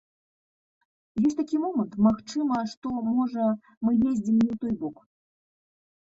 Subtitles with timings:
[1.27, 3.45] Ёсць такі момант, магчыма, што, можа,
[3.87, 4.97] мы ездзім не ў той бок.